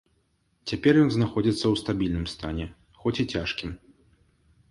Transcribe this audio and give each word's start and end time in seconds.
Цяпер 0.69 0.93
ён 1.01 1.09
знаходзіцца 1.15 1.61
ў 1.61 1.75
стабільным 1.81 2.25
стане, 2.33 2.65
хоць 3.03 3.17
і 3.25 3.29
цяжкім. 3.35 3.71